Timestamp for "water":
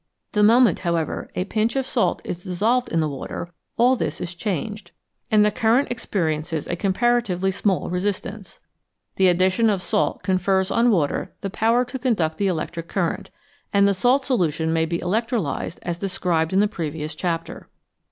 3.07-3.53, 10.89-11.33